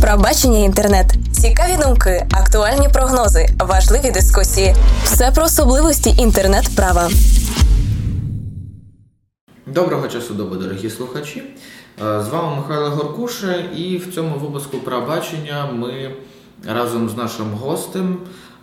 [0.00, 4.74] Пробачення інтернет, цікаві думки, актуальні прогнози, важливі дискусії.
[5.04, 7.08] Все про особливості інтернет-права.
[9.66, 11.42] Доброго часу доби, дорогі слухачі.
[12.02, 16.10] Е, З вами Михайло Горкуша, і в цьому випуску пробачення ми
[16.74, 18.18] разом з нашим гостем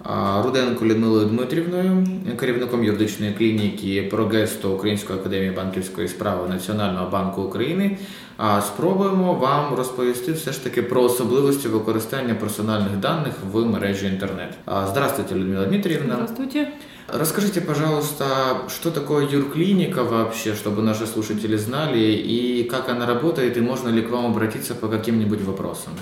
[0.06, 0.10] е,
[0.44, 2.08] Руденко Людмилою Дмитрівною,
[2.40, 7.98] керівником юридичної клініки Прогесто Української академії банківської справи Національного банку України,
[8.41, 14.55] е, спробуємо вам розповісти все ж таки про особливості використання персональних даних в мережі інтернет.
[14.69, 16.15] Е, Здравствуйте, Людмила Дмитриевна.
[16.15, 16.69] Здравствуйте.
[17.12, 18.25] Расскажите, пожалуйста,
[18.69, 24.02] что такое юрклиника вообще, чтобы наши слушатели знали, и как она работает, и можно ли
[24.02, 25.93] к вам обратиться по каким-нибудь вопросам?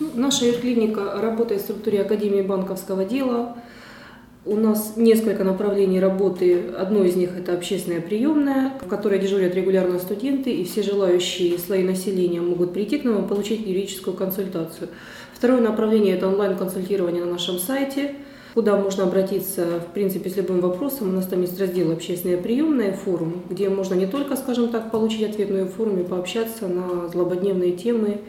[0.00, 3.56] Ну, наша юрклиника работает в структуре Академии банковского дела.
[4.47, 6.65] У нас несколько направлений работы.
[6.77, 11.83] Одно из них– это общественная приемная, в которой дежурят регулярно студенты, и все желающие слои
[11.83, 14.89] населения могут прийти к нам и получить юридическую консультацию.
[15.33, 18.13] Второе направление– это онлайн-консультирование на нашем сайте,
[18.53, 21.09] куда можно обратиться, в принципе, с любым вопросом.
[21.09, 25.27] У нас там есть раздел «Общественная приемная», форум, где можно не только, скажем так, получить
[25.27, 28.19] ответ, но и в форуме пообщаться на злободневные темы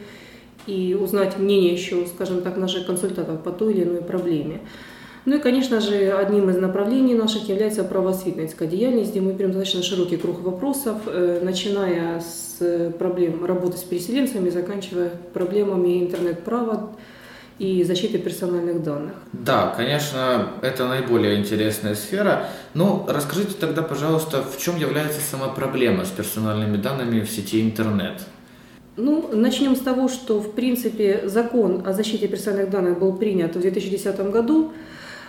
[0.67, 4.63] и узнать мнение еще, скажем так, наших консультантов по той или иной проблеме.
[5.27, 9.83] Ну и, конечно же, одним из направлений наших является правоосвітницька деятельность, где мы берем достаточно
[9.83, 16.93] широкий круг вопросов, э, начиная с проблем работы с переселенцами, заканчивая проблемами интернет-права
[17.59, 19.15] и защиты персональных данных.
[19.33, 22.49] Да, конечно, это наиболее интересная сфера.
[22.75, 28.21] Но расскажите тогда, пожалуйста, в чем является сама проблема с персональными данными в сети интернет?
[28.97, 33.61] Ну, начнем с того, что, в принципе, закон о защите персональных данных был принят в
[33.61, 34.73] 2010 году.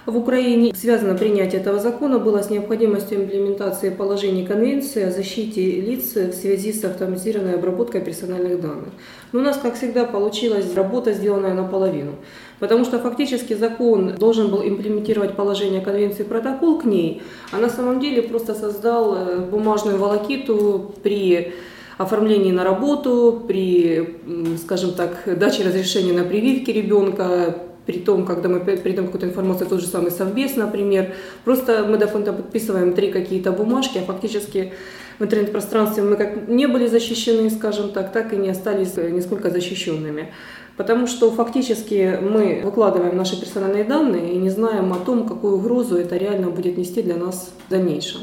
[0.07, 6.15] В Украине связано принятие этого закона было с необходимостью имплементации положений Конвенции о защите лиц
[6.15, 8.87] в связи с автоматизированной обработкой персональных данных.
[9.33, 12.13] Но у нас, как всегда, получилась работа, сделанная наполовину.
[12.59, 17.99] Потому что фактически закон должен был имплементировать положение Конвенции протокол к ней, а на самом
[17.99, 21.51] деле просто создал э, бумажную волокиту при
[21.97, 24.15] оформлении на работу, при,
[24.63, 27.57] скажем так, даче разрешения на прививки ребенка,
[27.87, 31.13] при том, когда мы передаем какую-то информацию, тот же самый совбез, например,
[31.45, 34.73] просто мы допустим, подписываем три какие-то бумажки, а фактически
[35.19, 39.49] в интернет-пространстве мы как не были защищены, скажем так, так и не остались э, нисколько
[39.49, 40.33] защищенными.
[40.75, 45.95] Потому что фактически мы выкладываем наши персональные данные и не знаем о том, какую угрозу
[45.97, 48.21] это реально будет нести для нас в дальнейшем.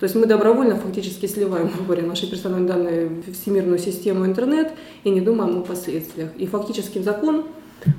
[0.00, 4.72] То есть мы добровольно фактически сливаем, говоря, наши персональные данные в всемирную систему интернет
[5.04, 6.30] и не думаем о последствиях.
[6.36, 7.46] И фактически закон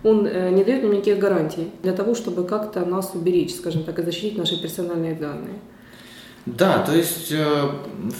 [0.03, 3.99] он э, не дает нам никаких гарантий для того, чтобы как-то нас уберечь, скажем так,
[3.99, 5.59] и защитить наши персональные данные.
[6.45, 7.69] Да, то есть э,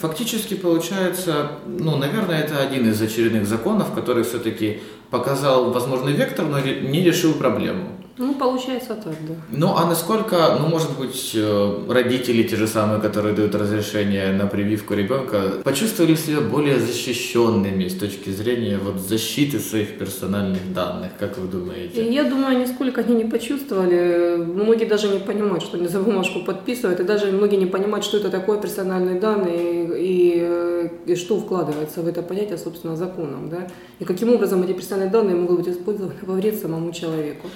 [0.02, 4.80] фактически получается, ну, наверное, это один из очередных законов, который все-таки
[5.12, 7.95] показал возможный вектор, но не решил проблему.
[8.18, 9.34] Ну, получается так, да.
[9.52, 14.48] Ну, а насколько, ну, может быть, э, родители, те же самые, которые дают разрешение на
[14.48, 21.38] прививку ребенка, почувствовали себя более защищенными с точки зрения вот защиты своих персональных данных, как
[21.38, 22.14] вы И думаете?
[22.14, 24.38] я думаю, нисколько они не почувствовали.
[24.38, 28.18] Многие даже не понимают, что они за бумажку подписывают, и даже многие не понимают, что
[28.18, 33.68] это такое персональные данные и, э, и что вкладывается в это понятие, собственно, законом, да,
[34.00, 37.48] и каким образом эти персональные данные могут быть использованы во вред самому человеку.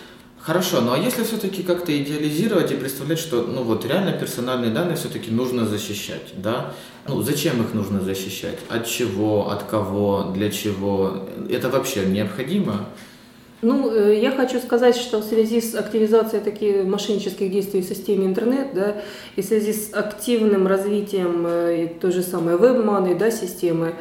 [0.41, 4.95] Хорошо, ну а если все-таки как-то идеализировать и представлять, что, ну вот, реально персональные данные
[4.95, 6.73] все-таки нужно защищать, да?
[7.07, 8.57] Ну, зачем их нужно защищать?
[8.69, 11.25] От чего, от кого, для чего?
[11.49, 12.85] Это вообще необходимо?
[13.61, 18.25] Ну, э, я хочу сказать, что в связи с активизацией таких мошеннических действий в системе
[18.25, 19.01] интернет, да,
[19.35, 23.95] и в связи с активным развитием э, той же самой веб-маны, да, системы,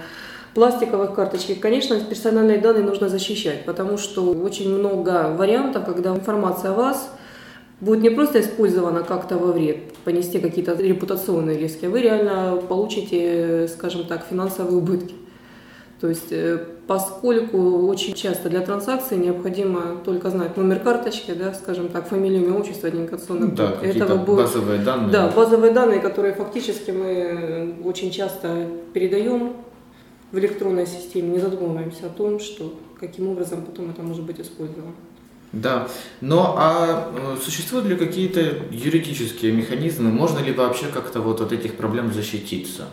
[0.55, 6.75] пластиковых карточек, конечно, персональные данные нужно защищать, потому что очень много вариантов, когда информация о
[6.75, 7.11] вас
[7.81, 14.05] будет не просто использована как-то во вред, понести какие-то репутационные риски, вы реально получите, скажем
[14.05, 15.15] так, финансовые убытки.
[16.01, 21.89] То есть, э, поскольку очень часто для транзакции необходимо только знать номер карточки, да, скажем
[21.89, 23.85] так, фамилию, имя, отчество, идентификационный Ну да, код.
[23.85, 25.11] Этого будет- базовые данные.
[25.11, 29.55] Да, базовые данные, которые фактически мы э, очень часто передаем
[30.33, 34.93] в электронной системе, не задумываемся о том, что каким образом потом это может быть использовано.
[35.53, 35.89] Да.
[36.21, 38.41] Но а э, существуют ли какие-то
[38.71, 40.11] юридические механизмы?
[40.11, 42.89] Можно ли вообще как-то вот от этих проблем защититься?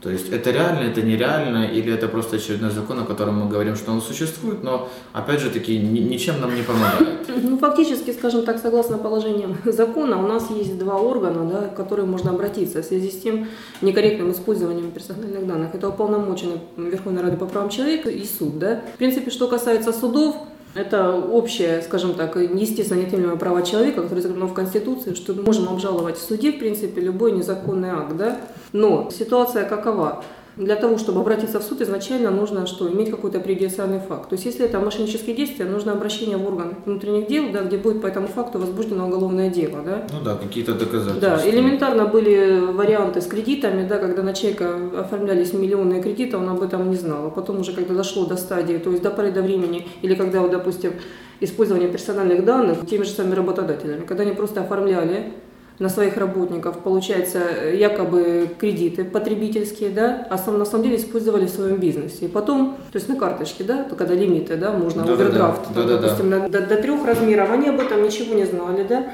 [0.00, 3.74] То есть это реально, это нереально, или это просто очередной закон, о котором мы говорим,
[3.74, 7.25] что он существует, но опять же таки ни- ничем нам не помогает.
[7.42, 12.10] Ну, фактически, скажем так, согласно положениям закона, у нас есть два органа, да, к которым
[12.10, 13.48] можно обратиться в связи с тем
[13.82, 15.74] некорректным использованием персональных данных.
[15.74, 18.58] Это уполномоченный Верховной Рады по правам человека и суд.
[18.58, 18.82] Да.
[18.94, 20.36] В принципе, что касается судов,
[20.76, 25.70] Это общее, скажем так, естественно, неотъемлемое право человека, которое закреплено в Конституции, что мы можем
[25.70, 28.14] обжаловать в суде, в принципе, любой незаконный акт.
[28.14, 28.40] Да?
[28.72, 30.22] Но ситуация какова?
[30.56, 32.90] Для того, чтобы обратиться в суд, изначально нужно что?
[32.90, 34.30] Иметь какой-то предициальный факт.
[34.30, 38.00] То есть, если это мошеннические действия, нужно обращение в орган внутренних дел, да, где будет
[38.00, 39.82] по этому факту возбуждено уголовное дело.
[39.84, 40.06] Да?
[40.10, 41.20] Ну да, какие-то доказательства.
[41.20, 46.62] Да, элементарно были варианты с кредитами, да, когда на человека оформлялись миллионные кредиты, он об
[46.62, 47.26] этом не знал.
[47.26, 50.40] А потом уже, когда дошло до стадии, то есть до поры до времени, или когда,
[50.40, 50.92] вот, допустим,
[51.40, 55.34] использование персональных данных теми же самыми работодателями, когда они просто оформляли
[55.78, 57.40] на своих работников, получается,
[57.72, 62.26] якобы кредиты потребительские, да, а сам, на самом деле использовали в своем бизнесе.
[62.26, 65.98] И потом, то есть на карточке, да, когда лимиты, да, можно да, овердрафт, да, да,
[65.98, 66.60] допустим, да, да.
[66.60, 69.06] До, до трех размеров, они об этом ничего не знали, да.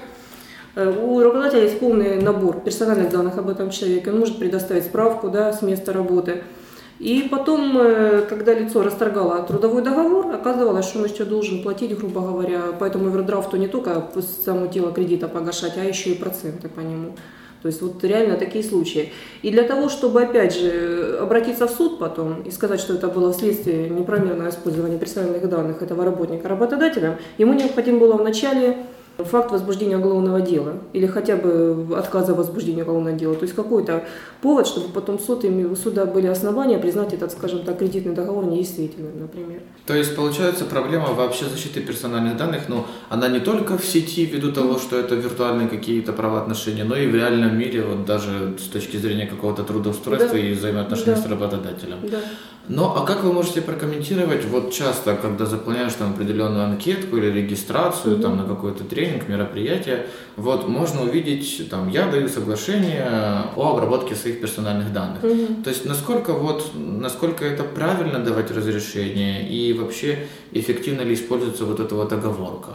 [0.76, 5.28] Э, у работодателя есть полный набор персональных данных об этом человеке, он может предоставить справку,
[5.28, 6.44] да, с места работы.
[7.02, 12.20] И потом, э, когда лицо расторгало трудовой договор, оказывалось, что он еще должен платить, грубо
[12.20, 14.06] говоря, по этому овердрафту не только
[14.44, 17.16] само тело кредита погашать, а еще и проценты по нему.
[17.60, 19.12] То есть вот реально такие случаи.
[19.42, 23.32] И для того, чтобы, опять же, обратиться в суд потом и сказать, что это было
[23.32, 28.76] вследствие неправомерного использования персональных данных этого работника работодателем, ему необходимо было вначале
[29.18, 33.34] факт возбуждения уголовного дела или хотя бы отказа возбуждения уголовного дела.
[33.34, 34.04] То есть какой-то
[34.40, 35.44] повод, чтобы потом суд,
[35.82, 39.60] суда были основания признать этот, скажем так, кредитный договор недействительным, например.
[39.86, 44.52] То есть получается проблема вообще защиты персональных данных, но она не только в сети ввиду
[44.52, 48.96] того, что это виртуальные какие-то правоотношения, но и в реальном мире, вот даже с точки
[48.96, 50.38] зрения какого-то трудоустройства да.
[50.38, 51.22] и взаимоотношений да.
[51.22, 51.98] с работодателем.
[52.10, 52.20] Да.
[52.68, 58.16] Ну, а как вы можете прокомментировать, вот часто, когда заполняешь там определенную анкетку или регистрацию
[58.16, 58.22] mm-hmm.
[58.22, 60.06] там на какой-то тренинг, мероприятие,
[60.36, 63.04] вот можно увидеть, там, я даю соглашение
[63.56, 65.24] о обработке своих персональных данных.
[65.24, 65.64] Mm-hmm.
[65.64, 71.80] То есть, насколько вот, насколько это правильно давать разрешение и вообще эффективно ли используется вот
[71.80, 72.70] эта вот оговорка?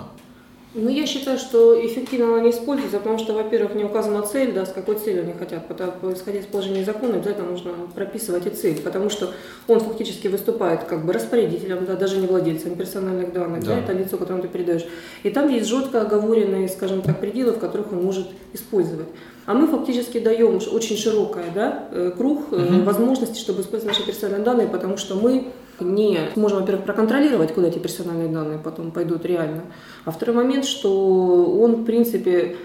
[0.79, 4.63] Ну, я считаю, что эффективно она не используется, потому что, во-первых, не указана цель, да,
[4.63, 5.67] с какой целью они хотят.
[5.67, 9.31] Потому, исходя из положения закона, обязательно нужно прописывать и цель, потому что
[9.67, 13.75] он фактически выступает как бы распорядителем, да, даже не владельцем персональных данных, да.
[13.75, 14.85] Да, это лицо, которому ты передаешь.
[15.23, 19.07] И там есть жестко оговоренные, скажем так, пределы, в которых он может использовать.
[19.47, 22.83] А мы фактически даем очень широкое да, э, круг угу.
[22.83, 25.47] возможностей, чтобы использовать наши персональные данные, потому что мы
[25.79, 29.63] не можем, во-первых, проконтролировать, куда эти персональные данные потом пойдут реально.
[30.05, 32.55] А второй момент, что он, в принципе,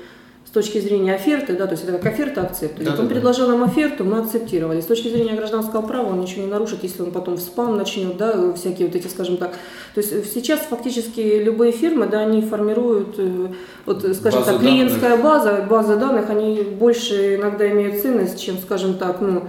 [0.47, 2.75] с точки зрения оферты, да, то есть это как оферта акцепт.
[2.83, 4.83] Да, он да, предложил нам оферту, мы акцептировали.
[4.83, 8.19] С точки зрения гражданского права он ничего не нарушит, если он потом в спам начнет,
[8.19, 9.53] да, всякие вот эти, скажем так.
[9.95, 13.49] То есть сейчас фактически любые фирмы, да, они формируют, э,
[13.87, 15.25] вот, скажем базу так, клиентская данных.
[15.25, 19.45] база, база данных, они больше иногда имеют ценность, чем, скажем так, ну,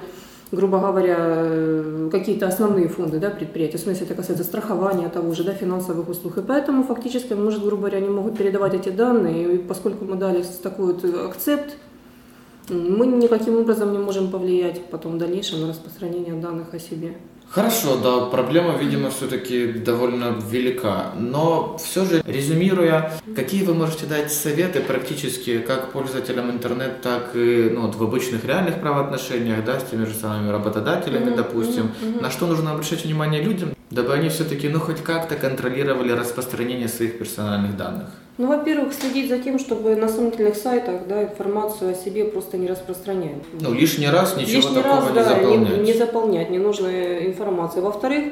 [0.53, 5.43] грубо говоря, э, какие-то основные фонды да, предприятия, в смысле это касается страхования того же,
[5.43, 6.37] да, финансовых услуг.
[6.37, 10.43] И поэтому фактически, может, грубо говоря, они могут передавать эти данные, и поскольку мы дали
[10.61, 11.75] такой вот акцепт,
[12.69, 17.17] мы никаким образом не можем повлиять потом в дальнейшем на распространение данных о себе.
[17.49, 21.11] Хорошо, да, проблема, видимо, все-таки довольно велика.
[21.15, 27.69] Но все же, резюмируя, какие вы можете дать советы практически как пользователям интернет, так и
[27.71, 32.21] ну, вот в обычных реальных правоотношениях, да, с теми же самыми работодателями, mm-hmm, допустим, mm-hmm.
[32.21, 37.19] на что нужно обращать внимание людям, дабы они все-таки, ну, хоть как-то контролировали распространение своих
[37.19, 38.09] персональных данных?
[38.37, 42.67] Ну, во-первых, следить за тем, чтобы на сомнительных сайтах да, информацию о себе просто не
[42.67, 43.43] распространять.
[43.59, 45.77] Ну, лишний раз ничего лишний такого раз, не да, заполнять.
[45.77, 47.83] Не, не заполнять ненужную информацию.
[47.83, 48.25] Во-вторых,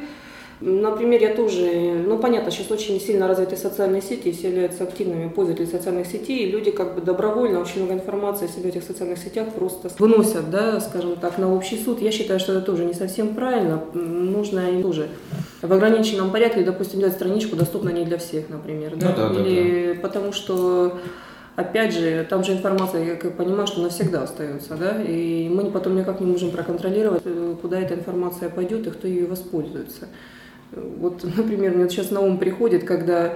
[0.62, 5.72] Например, я тоже, ну понятно, сейчас очень сильно развиты социальные сети, все являются активными пользователями
[5.72, 9.18] социальных сетей, и люди как бы добровольно очень много информации о себе в этих социальных
[9.18, 12.00] сетях просто выносят, да, скажем так, на общий суд.
[12.00, 15.10] Я считаю, что это тоже не совсем правильно, нужно и тоже
[15.62, 19.88] в ограниченном порядке, допустим, делать страничку доступно не для всех, например, да, ну, да или
[19.88, 20.08] да, да.
[20.08, 21.00] потому что
[21.56, 25.96] опять же, там же информация, я как понимаю, что навсегда остается, да, и мы потом
[25.96, 27.24] никак не можем проконтролировать,
[27.62, 30.08] куда эта информация пойдет и кто ее воспользуется.
[30.74, 33.34] Вот, например, мне сейчас на ум приходит, когда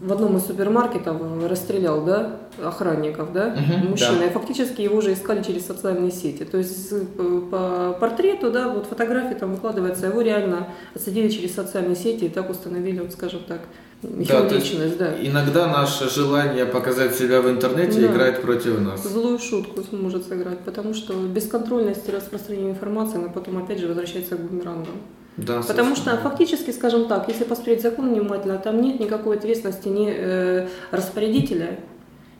[0.00, 4.26] в одном из супермаркетов расстрелял, да, охранников, да, угу, мужчина, да.
[4.26, 6.44] и фактически его уже искали через социальные сети.
[6.44, 11.96] То есть э, по портрету, да, вот фотографии там выкладывается, его реально отследили через социальные
[11.96, 13.60] сети и так установили, вот, скажем так,
[14.02, 15.14] да, личность, да.
[15.20, 18.12] Иногда наше желание показать себя в интернете да.
[18.12, 19.02] играет против нас.
[19.02, 24.40] Злую шутку может сыграть, потому что бесконтрольность распространения информации, она потом опять же возвращается к
[24.40, 24.96] бумерангам.
[25.36, 30.08] Да, Потому что фактически, скажем так, если посмотреть закон внимательно, там нет никакой ответственности ни
[30.08, 31.80] э, распорядителя,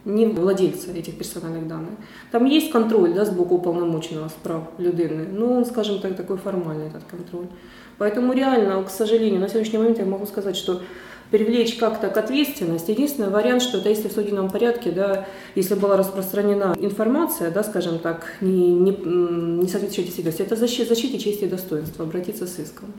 [0.05, 1.91] ни владельца этих персональных данных.
[2.31, 6.89] Там есть контроль да, с боку уполномоченного справ людини, но он, скажем так, такой формальный
[6.89, 7.47] этот контроль.
[7.99, 10.83] Поэтому реально, к сожалению, на сегодняшний момент я могу сказать, что
[11.31, 12.91] привлечь как-то к ответственности.
[12.91, 17.99] Единственный вариант, что это если в судебном порядке, да, если была распространена информация, да, скажем
[17.99, 22.93] так, не, не, не соответствующая действительности, это защите, защите чести и достоинства, обратиться с иском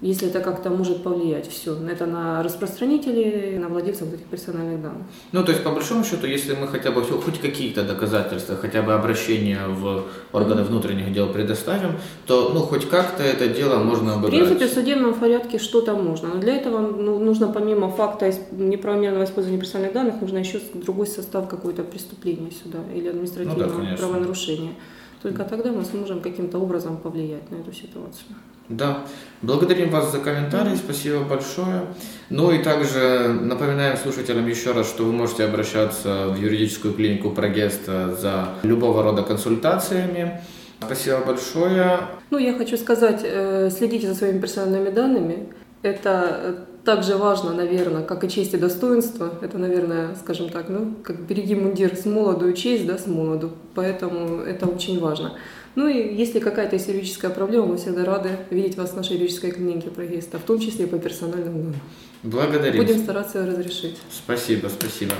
[0.00, 1.48] если это как-то может повлиять.
[1.48, 5.02] Все, это на распространителей, на владельцев этих персональных данных.
[5.32, 8.92] Ну, то есть, по большому счету, если мы хотя бы хоть какие-то доказательства, хотя бы
[8.92, 11.92] обращение в органы внутренних дел предоставим,
[12.26, 14.42] то, ну, хоть как-то это дело можно обыграть.
[14.42, 16.28] В принципе, в судебном порядке что-то можно.
[16.34, 21.48] Но для этого ну, нужно помимо факта неправомерного использования персональных данных, нужно еще другой состав
[21.48, 24.72] какое-то преступления сюда или административного ну, да, правонарушения.
[25.22, 28.36] Только тогда мы сможем каким-то образом повлиять на эту ситуацию.
[28.68, 29.04] Да,
[29.42, 31.82] благодарим вас за комментарий, спасибо большое.
[32.30, 38.14] Ну и также напоминаем слушателям еще раз, что вы можете обращаться в юридическую клинику Прогеста
[38.14, 40.40] за любого рода консультациями.
[40.80, 42.00] Спасибо большое.
[42.30, 45.48] Ну, я хочу сказать, э, следите за своими персональными данными.
[45.82, 46.54] Это э,
[46.84, 49.30] так же важно, наверное, как и честь и достоинство.
[49.42, 53.52] Это, наверное, скажем так, ну, как береги мундир с молоду и честь, да, с молоду.
[53.74, 55.34] Поэтому это очень важно.
[55.75, 59.51] Ну и если какая-то есть юридическая проблема, мы всегда рады видеть вас в нашей юридической
[59.51, 61.75] клинике прогреста, в том числе и по персональным данным.
[62.23, 62.85] Благодарим.
[62.85, 63.95] Будем старатися розрішити.
[64.13, 65.13] Спасибо, спасибо.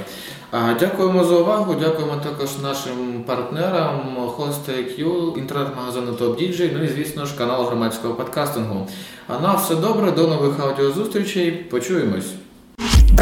[0.80, 1.76] Дякуємо за увагу.
[1.80, 8.88] Дякуємо також нашим партнерам Host.IQ, інтернет-магазину Top DJ, ну і звісно ж канал громадського подкастингу.
[9.28, 11.52] А на все добре, до нових аудіозустрічей.
[11.52, 12.28] Почуємось.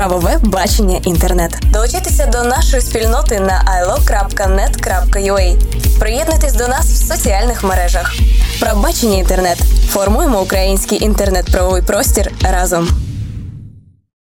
[0.02, 1.59] Правове бачення інтернет.
[1.73, 5.56] Долучайтеся до нашої спільноти на ilo.net.ua.
[5.99, 8.14] Приєднуйтесь до нас в соціальних мережах.
[8.61, 9.59] Прабачення інтернет.
[9.88, 13.01] Формуємо український інтернет-правовий простір разом.